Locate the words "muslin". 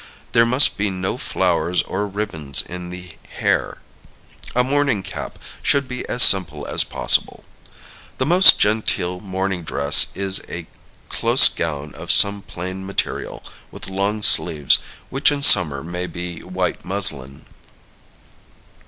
16.83-17.45